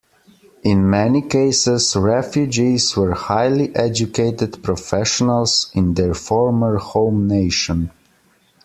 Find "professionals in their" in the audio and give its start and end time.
4.63-6.15